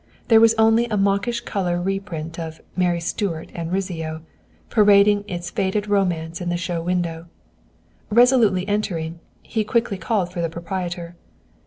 [0.29, 4.23] There was only a mawkish color reprint of "Mary Stuart and Rizzio"
[4.71, 7.27] parading its faded romance in the show window.
[8.09, 11.17] Resolutely entering, he quickly called for the proprietor.